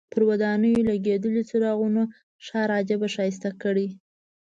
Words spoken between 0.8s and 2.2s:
لګېدلو څراغونو